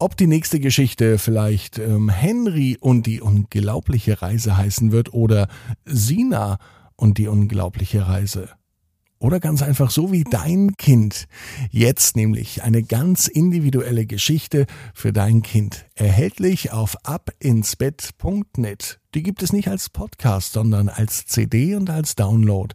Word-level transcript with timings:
Ob 0.00 0.16
die 0.16 0.28
nächste 0.28 0.60
Geschichte 0.60 1.18
vielleicht 1.18 1.78
ähm, 1.78 2.08
Henry 2.08 2.76
und 2.80 3.06
die 3.06 3.20
unglaubliche 3.20 4.22
Reise 4.22 4.56
heißen 4.56 4.92
wird 4.92 5.12
oder 5.12 5.48
Sina 5.84 6.58
und 6.94 7.18
die 7.18 7.26
unglaubliche 7.26 8.06
Reise. 8.06 8.48
Oder 9.18 9.40
ganz 9.40 9.62
einfach 9.62 9.90
so 9.90 10.12
wie 10.12 10.22
dein 10.22 10.76
Kind. 10.76 11.26
Jetzt 11.72 12.14
nämlich 12.14 12.62
eine 12.62 12.84
ganz 12.84 13.26
individuelle 13.26 14.06
Geschichte 14.06 14.66
für 14.94 15.12
dein 15.12 15.42
Kind. 15.42 15.86
Erhältlich 15.96 16.70
auf 16.70 16.96
abinsbett.net. 17.04 19.00
Die 19.16 19.22
gibt 19.24 19.42
es 19.42 19.52
nicht 19.52 19.66
als 19.66 19.90
Podcast, 19.90 20.52
sondern 20.52 20.88
als 20.88 21.26
CD 21.26 21.74
und 21.74 21.90
als 21.90 22.14
Download. 22.14 22.72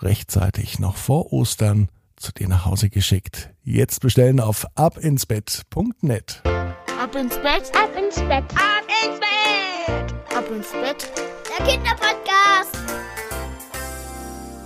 Rechtzeitig 0.00 0.80
noch 0.80 0.96
vor 0.96 1.32
Ostern 1.32 1.88
zu 2.20 2.32
dir 2.32 2.48
nach 2.48 2.64
Hause 2.66 2.90
geschickt. 2.90 3.50
Jetzt 3.64 4.00
bestellen 4.00 4.40
auf 4.40 4.66
abinsbett.net. 4.74 6.42
Ab 6.44 7.14
ins 7.16 7.36
Bett, 7.36 7.72
ab 7.74 7.90
ins 7.96 8.16
Bett, 8.16 8.44
ab 8.54 8.84
ins 9.04 9.18
Bett, 9.18 10.36
ab 10.36 10.50
ins 10.50 10.70
Bett. 10.70 11.10
Der 11.58 11.66
Kinderpodcast. 11.66 12.29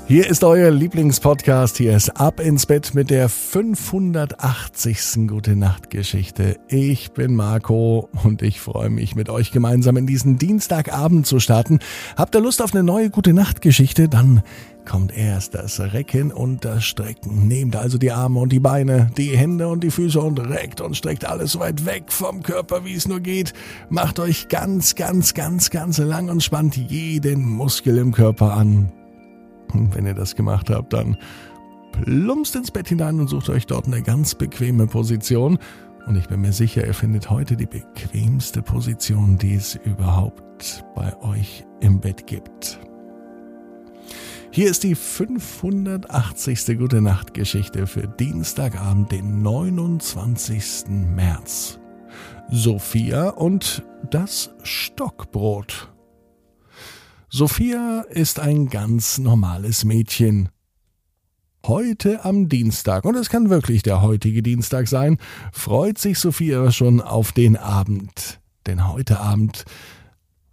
Hier 0.06 0.28
ist 0.28 0.44
euer 0.44 0.70
Lieblingspodcast. 0.70 1.78
Hier 1.78 1.96
ist 1.96 2.20
Ab 2.20 2.38
ins 2.38 2.66
Bett 2.66 2.94
mit 2.94 3.08
der 3.08 3.30
580. 3.30 5.26
Gute 5.26 5.56
Nacht 5.56 5.88
Geschichte. 5.88 6.58
Ich 6.68 7.12
bin 7.12 7.34
Marco 7.34 8.10
und 8.22 8.42
ich 8.42 8.60
freue 8.60 8.90
mich 8.90 9.16
mit 9.16 9.30
euch 9.30 9.50
gemeinsam 9.50 9.96
in 9.96 10.06
diesen 10.06 10.36
Dienstagabend 10.36 11.26
zu 11.26 11.40
starten. 11.40 11.78
Habt 12.18 12.34
ihr 12.34 12.42
Lust 12.42 12.60
auf 12.60 12.74
eine 12.74 12.82
neue 12.82 13.08
Gute 13.08 13.32
Nacht 13.32 13.62
Geschichte? 13.62 14.10
Dann 14.10 14.42
kommt 14.84 15.16
erst 15.16 15.54
das 15.54 15.80
Recken 15.80 16.32
und 16.32 16.66
das 16.66 16.84
Strecken. 16.84 17.48
Nehmt 17.48 17.74
also 17.74 17.96
die 17.96 18.12
Arme 18.12 18.40
und 18.40 18.52
die 18.52 18.60
Beine, 18.60 19.10
die 19.16 19.34
Hände 19.34 19.68
und 19.68 19.82
die 19.82 19.90
Füße 19.90 20.20
und 20.20 20.38
reckt 20.38 20.82
und 20.82 20.98
streckt 20.98 21.24
alles 21.24 21.52
so 21.52 21.60
weit 21.60 21.86
weg 21.86 22.12
vom 22.12 22.42
Körper, 22.42 22.84
wie 22.84 22.94
es 22.94 23.08
nur 23.08 23.20
geht. 23.20 23.54
Macht 23.88 24.18
euch 24.18 24.48
ganz, 24.48 24.96
ganz, 24.96 25.32
ganz, 25.32 25.70
ganz 25.70 25.96
lang 25.96 26.28
und 26.28 26.42
spannt 26.42 26.76
jeden 26.76 27.48
Muskel 27.48 27.96
im 27.96 28.12
Körper 28.12 28.52
an. 28.52 28.92
Und 29.72 29.94
wenn 29.94 30.06
ihr 30.06 30.14
das 30.14 30.34
gemacht 30.36 30.70
habt, 30.70 30.92
dann 30.92 31.16
plumpst 31.92 32.56
ins 32.56 32.70
Bett 32.70 32.88
hinein 32.88 33.20
und 33.20 33.28
sucht 33.28 33.48
euch 33.50 33.66
dort 33.66 33.86
eine 33.86 34.02
ganz 34.02 34.34
bequeme 34.34 34.86
Position. 34.86 35.58
Und 36.06 36.16
ich 36.16 36.28
bin 36.28 36.40
mir 36.40 36.52
sicher, 36.52 36.86
ihr 36.86 36.94
findet 36.94 37.30
heute 37.30 37.56
die 37.56 37.66
bequemste 37.66 38.62
Position, 38.62 39.38
die 39.38 39.54
es 39.54 39.74
überhaupt 39.74 40.84
bei 40.94 41.16
euch 41.22 41.64
im 41.80 42.00
Bett 42.00 42.26
gibt. 42.26 42.78
Hier 44.50 44.70
ist 44.70 44.84
die 44.84 44.94
580. 44.94 46.78
Gute 46.78 47.00
Nacht 47.00 47.34
Geschichte 47.34 47.86
für 47.86 48.06
Dienstagabend, 48.06 49.10
den 49.10 49.42
29. 49.42 50.84
März. 50.88 51.80
Sophia 52.50 53.30
und 53.30 53.82
das 54.10 54.54
Stockbrot. 54.62 55.93
Sophia 57.36 58.02
ist 58.02 58.38
ein 58.38 58.68
ganz 58.68 59.18
normales 59.18 59.84
Mädchen. 59.84 60.50
Heute 61.66 62.24
am 62.24 62.48
Dienstag, 62.48 63.04
und 63.04 63.16
es 63.16 63.28
kann 63.28 63.50
wirklich 63.50 63.82
der 63.82 64.02
heutige 64.02 64.40
Dienstag 64.40 64.86
sein, 64.86 65.18
freut 65.52 65.98
sich 65.98 66.20
Sophia 66.20 66.70
schon 66.70 67.00
auf 67.00 67.32
den 67.32 67.56
Abend. 67.56 68.38
Denn 68.68 68.86
heute 68.86 69.18
Abend, 69.18 69.64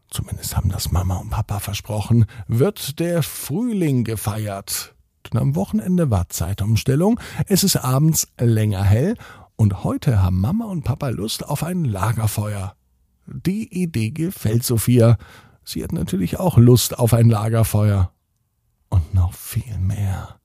zumindest 0.09 0.57
haben 0.57 0.69
das 0.69 0.91
Mama 0.91 1.17
und 1.17 1.29
Papa 1.29 1.59
versprochen, 1.59 2.25
wird 2.47 2.99
der 2.99 3.21
Frühling 3.21 4.03
gefeiert. 4.03 4.95
Denn 5.31 5.39
am 5.39 5.55
Wochenende 5.55 6.09
war 6.09 6.29
Zeitumstellung, 6.29 7.19
es 7.45 7.63
ist 7.63 7.75
abends 7.75 8.27
länger 8.39 8.83
hell 8.83 9.17
und 9.55 9.83
heute 9.83 10.23
haben 10.23 10.41
Mama 10.41 10.65
und 10.65 10.81
Papa 10.81 11.09
Lust 11.09 11.47
auf 11.47 11.61
ein 11.61 11.85
Lagerfeuer. 11.85 12.73
Die 13.27 13.71
Idee 13.71 14.09
gefällt 14.09 14.63
Sophia. 14.63 15.19
Sie 15.63 15.83
hat 15.83 15.91
natürlich 15.93 16.39
auch 16.39 16.57
Lust 16.57 16.97
auf 16.97 17.13
ein 17.13 17.29
Lagerfeuer. 17.29 18.11
Und 18.89 19.13
noch 19.13 19.33
viel 19.33 19.77
mehr. 19.77 20.39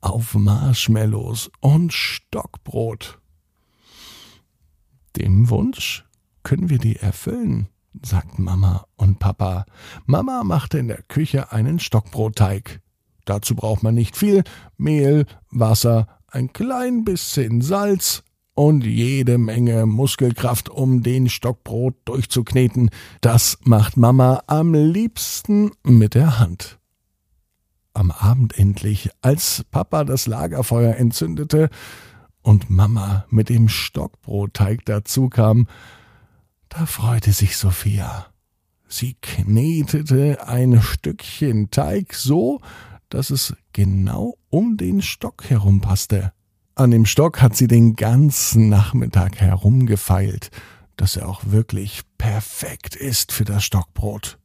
Auf 0.00 0.34
Marshmallows 0.34 1.50
und 1.60 1.92
Stockbrot. 1.92 3.18
Dem 5.16 5.50
Wunsch 5.50 6.04
können 6.42 6.68
wir 6.68 6.78
die 6.78 6.96
erfüllen, 6.96 7.68
sagt 8.02 8.38
Mama 8.38 8.86
und 8.96 9.18
Papa. 9.18 9.66
Mama 10.06 10.42
machte 10.42 10.78
in 10.78 10.88
der 10.88 11.02
Küche 11.02 11.52
einen 11.52 11.78
Stockbrotteig. 11.78 12.80
Dazu 13.24 13.54
braucht 13.54 13.82
man 13.82 13.94
nicht 13.94 14.16
viel 14.16 14.42
Mehl, 14.76 15.26
Wasser, 15.50 16.08
ein 16.26 16.52
klein 16.52 17.04
bisschen 17.04 17.60
Salz, 17.60 18.24
und 18.54 18.84
jede 18.84 19.38
Menge 19.38 19.86
Muskelkraft, 19.86 20.68
um 20.68 21.02
den 21.02 21.28
Stockbrot 21.28 21.94
durchzukneten. 22.04 22.90
Das 23.20 23.58
macht 23.64 23.96
Mama 23.96 24.42
am 24.46 24.74
liebsten 24.74 25.70
mit 25.82 26.14
der 26.14 26.38
Hand. 26.38 26.78
Am 27.94 28.10
Abend 28.10 28.58
endlich, 28.58 29.10
als 29.20 29.64
Papa 29.70 30.04
das 30.04 30.26
Lagerfeuer 30.26 30.96
entzündete 30.96 31.68
und 32.42 32.70
Mama 32.70 33.26
mit 33.30 33.48
dem 33.48 33.68
Stockbrotteig 33.68 34.84
dazu 34.84 35.28
kam, 35.28 35.66
da 36.68 36.86
freute 36.86 37.32
sich 37.32 37.56
Sophia. 37.56 38.26
Sie 38.88 39.16
knetete 39.20 40.46
ein 40.46 40.80
Stückchen 40.82 41.70
Teig 41.70 42.14
so, 42.14 42.60
dass 43.08 43.30
es 43.30 43.54
genau 43.72 44.36
um 44.50 44.76
den 44.76 45.02
Stock 45.02 45.44
herum 45.48 45.80
passte. 45.80 46.32
An 46.74 46.90
dem 46.90 47.04
Stock 47.04 47.42
hat 47.42 47.54
sie 47.54 47.68
den 47.68 47.96
ganzen 47.96 48.68
Nachmittag 48.70 49.36
herumgefeilt, 49.40 50.50
dass 50.96 51.16
er 51.16 51.28
auch 51.28 51.42
wirklich 51.44 52.02
perfekt 52.16 52.96
ist 52.96 53.32
für 53.32 53.44
das 53.44 53.64
Stockbrot. 53.64 54.38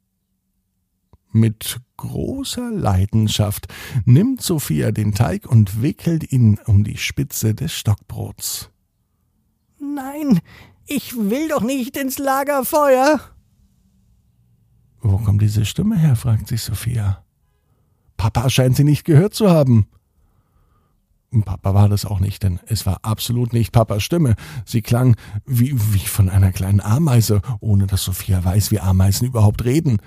Mit 1.31 1.79
großer 1.95 2.71
Leidenschaft 2.71 3.67
nimmt 4.05 4.41
Sophia 4.41 4.91
den 4.91 5.13
Teig 5.13 5.45
und 5.45 5.81
wickelt 5.81 6.31
ihn 6.31 6.59
um 6.65 6.83
die 6.83 6.97
Spitze 6.97 7.55
des 7.55 7.73
Stockbrots. 7.73 8.71
Nein, 9.79 10.39
ich 10.85 11.15
will 11.15 11.47
doch 11.47 11.61
nicht 11.61 11.95
ins 11.95 12.17
Lagerfeuer. 12.17 13.19
Wo 15.01 15.17
kommt 15.17 15.41
diese 15.41 15.63
Stimme 15.65 15.97
her? 15.97 16.15
fragt 16.15 16.47
sich 16.49 16.61
Sophia. 16.61 17.23
Papa 18.17 18.49
scheint 18.49 18.75
sie 18.75 18.83
nicht 18.83 19.05
gehört 19.05 19.33
zu 19.33 19.49
haben. 19.49 19.87
Papa 21.43 21.73
war 21.73 21.89
das 21.89 22.05
auch 22.05 22.19
nicht, 22.19 22.43
denn 22.43 22.59
es 22.67 22.85
war 22.85 22.99
absolut 23.03 23.51
nicht 23.51 23.71
Papas 23.71 24.01
Stimme. 24.01 24.35
Sie 24.65 24.81
klang 24.81 25.15
wie, 25.45 25.73
wie 25.93 25.99
von 25.99 26.29
einer 26.29 26.51
kleinen 26.51 26.79
Ameise, 26.79 27.41
ohne 27.59 27.85
dass 27.85 28.03
Sophia 28.03 28.43
weiß, 28.43 28.71
wie 28.71 28.79
Ameisen 28.79 29.27
überhaupt 29.27 29.65
reden. 29.65 30.01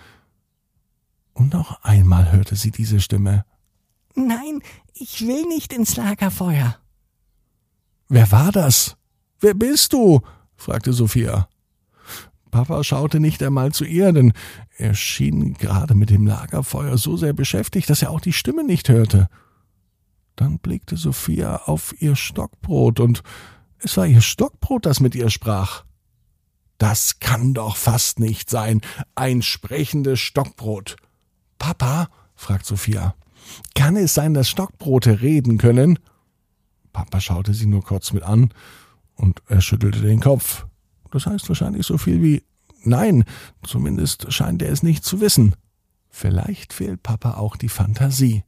Und 1.35 1.53
noch 1.53 1.83
einmal 1.83 2.33
hörte 2.33 2.57
sie 2.57 2.71
diese 2.71 3.01
Stimme. 3.01 3.45
Nein, 4.15 4.61
ich 4.95 5.27
will 5.27 5.47
nicht 5.47 5.73
ins 5.73 5.97
Lagerfeuer. 5.97 6.77
Wer 8.09 8.33
war 8.33 8.51
das? 8.51 8.97
Wer 9.41 9.55
bist 9.55 9.93
du? 9.93 10.21
fragte 10.57 10.93
Sophia. 10.93 11.49
Papa 12.51 12.83
schaute 12.83 13.21
nicht 13.21 13.43
einmal 13.43 13.73
zu 13.73 13.85
ihr, 13.85 14.13
denn 14.13 14.33
er 14.77 14.95
schien 14.95 15.55
gerade 15.55 15.95
mit 15.95 16.11
dem 16.11 16.27
Lagerfeuer 16.27 16.99
so 16.99 17.17
sehr 17.17 17.33
beschäftigt, 17.33 17.89
dass 17.89 18.03
er 18.03 18.11
auch 18.11 18.21
die 18.21 18.33
Stimme 18.33 18.65
nicht 18.65 18.89
hörte. 18.89 19.29
Dann 20.41 20.59
blickte 20.59 20.97
Sophia 20.97 21.57
auf 21.67 21.95
ihr 22.01 22.17
Stockbrot, 22.17 22.99
und 22.99 23.23
es 23.79 23.99
war 23.99 24.07
ihr 24.07 24.23
Stockbrot, 24.23 24.87
das 24.87 24.99
mit 25.01 25.15
ihr 25.15 25.29
sprach. 25.29 25.85
Das 26.79 27.21
kann 27.21 27.53
doch 27.53 27.77
fast 27.77 28.19
nicht 28.19 28.49
sein, 28.49 28.81
ein 29.15 29.43
sprechendes 29.43 30.19
Stockbrot. 30.19 30.97
Papa, 31.59 32.09
fragt 32.35 32.65
Sophia, 32.65 33.15
kann 33.75 33.97
es 33.97 34.15
sein, 34.15 34.33
dass 34.33 34.49
Stockbrote 34.49 35.21
reden 35.21 35.59
können? 35.59 35.99
Papa 36.95 37.21
schaute 37.21 37.53
sie 37.53 37.67
nur 37.67 37.83
kurz 37.83 38.15
mit 38.15 38.23
an, 38.23 38.55
und 39.17 39.43
er 39.47 39.61
schüttelte 39.61 40.01
den 40.01 40.21
Kopf. 40.21 40.65
Das 41.11 41.27
heißt 41.27 41.51
wahrscheinlich 41.51 41.85
so 41.87 41.99
viel 41.99 42.23
wie 42.23 42.45
Nein, 42.83 43.25
zumindest 43.63 44.33
scheint 44.33 44.63
er 44.63 44.73
es 44.73 44.83
nicht 44.83 45.05
zu 45.05 45.21
wissen. 45.21 45.55
Vielleicht 46.09 46.73
fehlt 46.73 47.03
Papa 47.03 47.35
auch 47.35 47.57
die 47.57 47.69
Fantasie. 47.69 48.43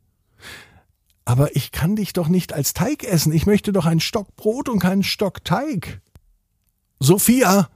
Aber 1.24 1.54
ich 1.56 1.70
kann 1.72 1.96
dich 1.96 2.12
doch 2.12 2.28
nicht 2.28 2.52
als 2.52 2.74
Teig 2.74 3.04
essen. 3.04 3.32
Ich 3.32 3.46
möchte 3.46 3.72
doch 3.72 3.86
ein 3.86 4.00
Stock 4.00 4.34
Brot 4.36 4.68
und 4.68 4.80
keinen 4.80 5.02
Stock 5.02 5.44
Teig. 5.44 6.00
Sophia! 6.98 7.68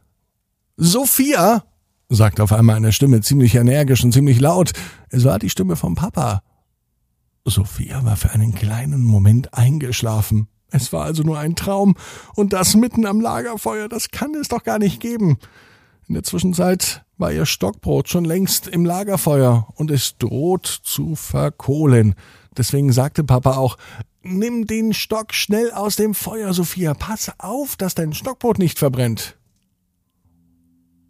Sophia! 0.76 1.64
sagte 2.08 2.42
auf 2.42 2.52
einmal 2.52 2.76
eine 2.76 2.92
Stimme 2.92 3.20
ziemlich 3.20 3.54
energisch 3.54 4.04
und 4.04 4.12
ziemlich 4.12 4.40
laut. 4.40 4.72
Es 5.10 5.24
war 5.24 5.38
die 5.38 5.50
Stimme 5.50 5.76
vom 5.76 5.94
Papa. 5.94 6.42
Sophia 7.44 8.04
war 8.04 8.16
für 8.16 8.30
einen 8.30 8.54
kleinen 8.54 9.04
Moment 9.04 9.54
eingeschlafen. 9.54 10.48
Es 10.70 10.92
war 10.92 11.04
also 11.04 11.22
nur 11.22 11.38
ein 11.38 11.54
Traum, 11.54 11.94
und 12.34 12.52
das 12.52 12.74
mitten 12.74 13.06
am 13.06 13.20
Lagerfeuer, 13.20 13.88
das 13.88 14.10
kann 14.10 14.34
es 14.34 14.48
doch 14.48 14.64
gar 14.64 14.78
nicht 14.78 15.00
geben. 15.00 15.38
In 16.08 16.14
der 16.14 16.24
Zwischenzeit 16.24 17.04
war 17.18 17.32
ihr 17.32 17.46
Stockbrot 17.46 18.08
schon 18.08 18.24
längst 18.24 18.66
im 18.66 18.84
Lagerfeuer, 18.84 19.68
und 19.74 19.90
es 19.90 20.18
droht 20.18 20.66
zu 20.66 21.14
verkohlen. 21.14 22.14
Deswegen 22.56 22.92
sagte 22.92 23.24
Papa 23.24 23.56
auch, 23.56 23.76
nimm 24.22 24.66
den 24.66 24.94
Stock 24.94 25.34
schnell 25.34 25.70
aus 25.72 25.96
dem 25.96 26.14
Feuer, 26.14 26.52
Sophia. 26.52 26.94
Pass 26.94 27.32
auf, 27.38 27.76
dass 27.76 27.94
dein 27.94 28.12
Stockbrot 28.12 28.58
nicht 28.58 28.78
verbrennt. 28.78 29.36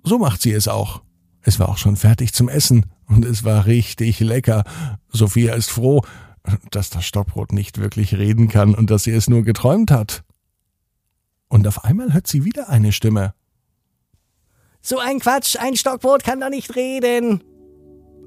So 0.03 0.19
macht 0.19 0.43
sie 0.43 0.53
es 0.53 0.69
auch. 0.69 1.03
Es 1.43 1.59
war 1.59 1.69
auch 1.69 1.79
schon 1.79 1.97
fertig 1.97 2.33
zum 2.33 2.49
Essen 2.49 2.87
und 3.09 3.25
es 3.25 3.45
war 3.45 3.67
richtig 3.67 4.21
lecker. 4.21 4.65
Sophia 5.09 5.55
ist 5.55 5.71
froh, 5.71 6.03
dass 6.71 6.91
das 6.91 7.05
Stockbrot 7.05 7.53
nicht 7.53 7.79
wirklich 7.79 8.15
reden 8.15 8.49
kann 8.49 8.75
und 8.75 8.91
dass 8.91 9.05
sie 9.05 9.13
es 9.13 9.29
nur 9.29 9.43
geträumt 9.43 9.91
hat. 9.91 10.25
Und 11.49 11.67
auf 11.67 11.85
einmal 11.85 12.13
hört 12.13 12.27
sie 12.27 12.45
wieder 12.45 12.69
eine 12.69 12.93
Stimme. 12.93 13.35
So 14.81 14.99
ein 14.99 15.21
Quatsch, 15.21 15.57
ein 15.57 15.77
Stockbrot 15.77 16.25
kann 16.25 16.41
doch 16.41 16.51
nicht 16.51 16.77
reden. 16.77 17.43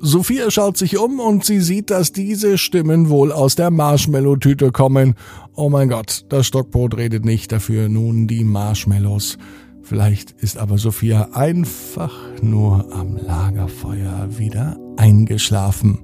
Sophia 0.02 0.50
schaut 0.50 0.78
sich 0.78 0.98
um 0.98 1.20
und 1.20 1.44
sie 1.44 1.60
sieht, 1.60 1.90
dass 1.90 2.14
diese 2.14 2.58
Stimmen 2.58 3.10
wohl 3.10 3.34
aus 3.34 3.56
der 3.56 3.70
Marshmallow-Tüte 3.70 4.72
kommen. 4.72 5.16
Oh 5.56 5.70
mein 5.70 5.90
Gott, 5.90 6.26
das 6.30 6.48
Stockbrot 6.48 6.96
redet 6.96 7.26
nicht 7.26 7.52
dafür, 7.52 7.90
nun 7.90 8.26
die 8.26 8.46
Marshmallows. 8.46 9.38
Vielleicht 9.84 10.32
ist 10.32 10.58
aber 10.58 10.78
Sophia 10.78 11.30
einfach 11.34 12.14
nur 12.42 12.94
am 12.94 13.18
Lagerfeuer 13.18 14.30
wieder 14.38 14.78
eingeschlafen. 14.96 16.00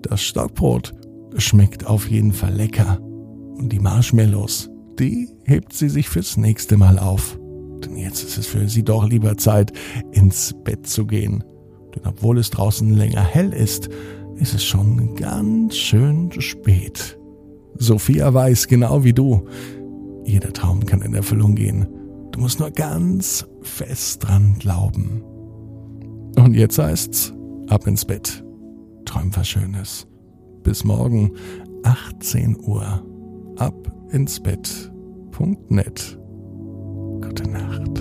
Das 0.00 0.22
Stockbrot 0.22 0.94
schmeckt 1.36 1.86
auf 1.86 2.08
jeden 2.08 2.32
Fall 2.32 2.54
lecker. 2.54 2.98
Und 3.00 3.70
die 3.70 3.80
Marshmallows, 3.80 4.70
die 4.98 5.28
hebt 5.44 5.74
sie 5.74 5.90
sich 5.90 6.08
fürs 6.08 6.38
nächste 6.38 6.78
Mal 6.78 6.98
auf. 6.98 7.38
Denn 7.84 7.96
jetzt 7.96 8.22
ist 8.22 8.38
es 8.38 8.46
für 8.46 8.68
sie 8.68 8.84
doch 8.84 9.06
lieber 9.06 9.36
Zeit, 9.36 9.72
ins 10.12 10.54
Bett 10.64 10.86
zu 10.86 11.06
gehen. 11.06 11.44
Denn 11.94 12.06
obwohl 12.06 12.38
es 12.38 12.50
draußen 12.50 12.90
länger 12.90 13.22
hell 13.22 13.52
ist, 13.52 13.88
ist 14.36 14.54
es 14.54 14.64
schon 14.64 15.14
ganz 15.14 15.76
schön 15.76 16.30
spät. 16.40 17.18
Sophia 17.76 18.32
weiß 18.32 18.66
genau 18.68 19.04
wie 19.04 19.12
du, 19.12 19.46
jeder 20.24 20.52
Traum 20.52 20.84
kann 20.84 21.02
in 21.02 21.14
Erfüllung 21.14 21.54
gehen. 21.54 21.88
Du 22.32 22.40
musst 22.40 22.60
nur 22.60 22.70
ganz 22.70 23.46
fest 23.62 24.24
dran 24.24 24.56
glauben. 24.58 25.22
Und 26.36 26.54
jetzt 26.54 26.78
heißt's, 26.78 27.32
ab 27.68 27.86
ins 27.86 28.04
Bett. 28.04 28.44
Träum 29.04 29.34
was 29.34 29.48
Schönes. 29.48 30.06
Bis 30.62 30.84
morgen, 30.84 31.32
18 31.84 32.58
Uhr. 32.60 33.02
Ab 33.56 33.90
ins 34.10 34.38
Bett. 34.38 34.92
Punkt 35.30 35.70
net. 35.70 36.18
Gute 37.20 37.48
Nacht. 37.50 37.97